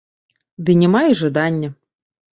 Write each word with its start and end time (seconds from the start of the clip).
Ды 0.69 0.75
няма 0.81 1.01
і 1.11 1.19
жадання. 1.23 1.69